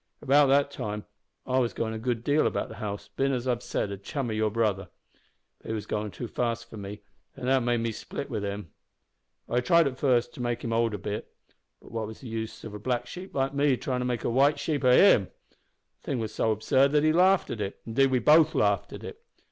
[0.19, 1.05] "About that time
[1.45, 4.31] I was goin' a good deal about the house, bein', as I've said, a chum
[4.31, 4.89] o' your brother.
[5.59, 7.03] But he was goin' too fast for me,
[7.35, 8.71] and that made me split with him.
[9.47, 11.31] I tried at first to make him hold in a bit;
[11.79, 14.29] but what was the use of a black sheep like me tryin' to make a
[14.31, 15.27] white sheep o' him!
[15.99, 19.03] The thing was so absurd that he laughed at it; indeed, we both laughed at
[19.03, 19.23] it.